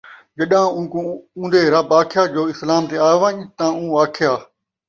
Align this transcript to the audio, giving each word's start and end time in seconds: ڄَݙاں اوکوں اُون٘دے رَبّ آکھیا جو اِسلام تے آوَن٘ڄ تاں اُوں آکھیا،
ڄَݙاں 0.37 0.67
اوکوں 0.75 1.05
اُون٘دے 1.37 1.61
رَبّ 1.73 1.89
آکھیا 1.99 2.23
جو 2.33 2.41
اِسلام 2.51 2.83
تے 2.89 2.97
آوَن٘ڄ 3.11 3.39
تاں 3.57 3.71
اُوں 3.77 3.89
آکھیا، 4.03 4.31